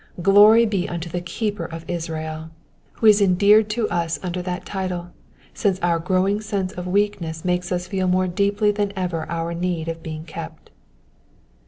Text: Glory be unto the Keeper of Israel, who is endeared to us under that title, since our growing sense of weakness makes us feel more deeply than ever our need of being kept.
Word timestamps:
Glory 0.23 0.65
be 0.65 0.89
unto 0.89 1.07
the 1.11 1.21
Keeper 1.21 1.65
of 1.65 1.87
Israel, 1.87 2.49
who 2.93 3.05
is 3.05 3.21
endeared 3.21 3.69
to 3.69 3.87
us 3.89 4.17
under 4.23 4.41
that 4.41 4.65
title, 4.65 5.11
since 5.53 5.79
our 5.81 5.99
growing 5.99 6.41
sense 6.41 6.73
of 6.73 6.87
weakness 6.87 7.45
makes 7.45 7.71
us 7.71 7.85
feel 7.85 8.07
more 8.07 8.25
deeply 8.27 8.71
than 8.71 8.91
ever 8.95 9.29
our 9.29 9.53
need 9.53 9.87
of 9.87 10.01
being 10.01 10.23
kept. 10.23 10.71